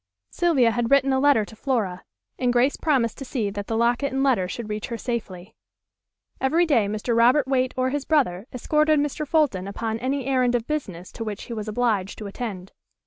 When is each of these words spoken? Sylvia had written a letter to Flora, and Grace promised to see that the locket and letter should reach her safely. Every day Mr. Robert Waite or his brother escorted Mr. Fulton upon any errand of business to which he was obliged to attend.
Sylvia 0.31 0.71
had 0.71 0.89
written 0.89 1.13
a 1.13 1.19
letter 1.19 1.45
to 1.45 1.55
Flora, 1.55 2.03
and 2.39 2.51
Grace 2.51 2.75
promised 2.75 3.19
to 3.19 3.23
see 3.23 3.51
that 3.51 3.67
the 3.67 3.77
locket 3.77 4.11
and 4.11 4.23
letter 4.23 4.47
should 4.47 4.67
reach 4.67 4.87
her 4.87 4.97
safely. 4.97 5.53
Every 6.39 6.65
day 6.65 6.87
Mr. 6.87 7.15
Robert 7.15 7.45
Waite 7.47 7.75
or 7.77 7.91
his 7.91 8.03
brother 8.05 8.47
escorted 8.51 8.99
Mr. 8.99 9.27
Fulton 9.27 9.67
upon 9.67 9.99
any 9.99 10.25
errand 10.25 10.55
of 10.55 10.65
business 10.65 11.11
to 11.11 11.23
which 11.23 11.43
he 11.43 11.53
was 11.53 11.67
obliged 11.67 12.17
to 12.17 12.25
attend. 12.25 12.71